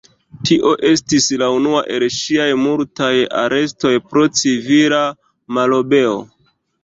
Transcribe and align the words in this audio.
Tio 0.49 0.69
estis 0.91 1.27
la 1.41 1.49
unua 1.57 1.81
el 1.97 2.05
ŝiaj 2.15 2.47
multaj 2.61 3.11
arestoj 3.43 3.93
pro 4.07 4.25
civila 4.41 5.03
malobeo. 5.59 6.17